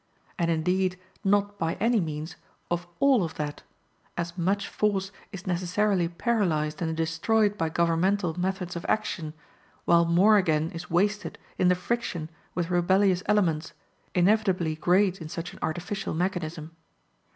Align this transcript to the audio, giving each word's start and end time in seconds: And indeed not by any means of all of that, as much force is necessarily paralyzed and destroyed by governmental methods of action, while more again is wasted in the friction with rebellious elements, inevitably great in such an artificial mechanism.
And 0.39 0.49
indeed 0.49 0.97
not 1.23 1.59
by 1.59 1.75
any 1.75 1.99
means 1.99 2.35
of 2.71 2.87
all 2.99 3.23
of 3.23 3.35
that, 3.35 3.61
as 4.17 4.35
much 4.35 4.67
force 4.67 5.11
is 5.31 5.45
necessarily 5.45 6.07
paralyzed 6.07 6.81
and 6.81 6.97
destroyed 6.97 7.55
by 7.55 7.69
governmental 7.69 8.33
methods 8.39 8.75
of 8.75 8.83
action, 8.89 9.35
while 9.85 10.05
more 10.05 10.37
again 10.37 10.71
is 10.71 10.89
wasted 10.89 11.37
in 11.59 11.67
the 11.67 11.75
friction 11.75 12.31
with 12.55 12.71
rebellious 12.71 13.21
elements, 13.27 13.73
inevitably 14.15 14.73
great 14.75 15.21
in 15.21 15.29
such 15.29 15.53
an 15.53 15.59
artificial 15.61 16.15
mechanism. 16.15 16.71